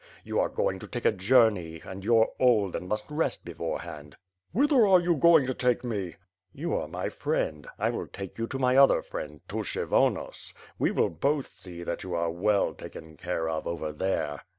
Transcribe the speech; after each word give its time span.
You 0.23 0.39
are 0.39 0.49
going 0.49 0.79
to 0.79 0.87
take 0.87 1.05
a 1.05 1.11
journey 1.11 1.79
and 1.85 2.03
you're 2.03 2.31
old 2.39 2.75
and 2.75 2.89
must 2.89 3.05
rest 3.11 3.45
beforehand." 3.45 4.15
"Whither 4.51 4.87
are 4.87 4.99
you 4.99 5.13
going 5.15 5.45
to 5.45 5.53
take 5.53 5.83
me?" 5.83 6.15
^TTou 6.57 6.81
are 6.81 6.87
my 6.87 7.09
friend; 7.09 7.67
I 7.77 7.91
will 7.91 8.07
take 8.07 8.39
you 8.39 8.47
to 8.47 8.57
my 8.57 8.77
other 8.77 9.03
friend, 9.03 9.41
to 9.49 9.57
Kshyvonos. 9.57 10.55
We 10.79 10.89
will 10.89 11.09
both 11.11 11.45
see 11.45 11.83
that 11.83 12.01
you 12.01 12.15
are 12.15 12.31
well 12.31 12.73
taken 12.73 13.15
care 13.15 13.47
of 13.47 13.67
over 13.67 13.91
there." 13.91 14.41